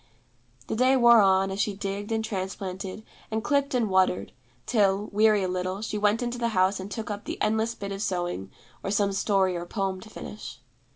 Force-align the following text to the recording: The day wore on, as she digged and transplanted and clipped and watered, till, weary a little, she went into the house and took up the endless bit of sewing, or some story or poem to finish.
The 0.65 0.75
day 0.75 0.97
wore 0.97 1.21
on, 1.21 1.51
as 1.51 1.61
she 1.61 1.75
digged 1.75 2.11
and 2.11 2.25
transplanted 2.25 3.03
and 3.29 3.43
clipped 3.43 3.75
and 3.75 3.87
watered, 3.87 4.31
till, 4.65 5.09
weary 5.11 5.43
a 5.43 5.47
little, 5.47 5.83
she 5.83 5.99
went 5.99 6.23
into 6.23 6.39
the 6.39 6.47
house 6.57 6.79
and 6.79 6.89
took 6.89 7.11
up 7.11 7.25
the 7.25 7.39
endless 7.39 7.75
bit 7.75 7.91
of 7.91 8.01
sewing, 8.01 8.49
or 8.83 8.89
some 8.89 9.13
story 9.13 9.55
or 9.55 9.67
poem 9.67 10.01
to 10.01 10.09
finish. 10.09 10.59